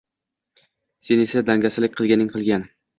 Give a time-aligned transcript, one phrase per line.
[1.09, 2.71] sen esa dangasalik qilganing qilgan”.